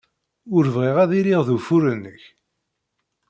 Ur 0.55 0.65
bɣiɣ 0.75 0.97
ad 1.03 1.11
iliɣ 1.19 1.41
d 1.47 1.49
ufur-nnek. 1.55 2.23